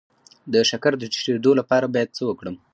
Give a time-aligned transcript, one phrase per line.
[0.53, 2.55] د شکر د ټیټیدو لپاره باید څه وکړم؟